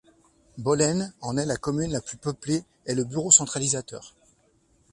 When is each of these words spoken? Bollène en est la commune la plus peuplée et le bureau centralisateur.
Bollène 0.57 1.13
en 1.21 1.37
est 1.37 1.45
la 1.45 1.57
commune 1.57 1.91
la 1.91 2.01
plus 2.01 2.17
peuplée 2.17 2.63
et 2.87 2.95
le 2.95 3.03
bureau 3.03 3.29
centralisateur. 3.29 4.15